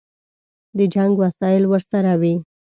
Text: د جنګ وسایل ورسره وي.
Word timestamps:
د 0.77 0.79
جنګ 0.93 1.13
وسایل 1.23 1.63
ورسره 1.67 2.11
وي. 2.21 2.35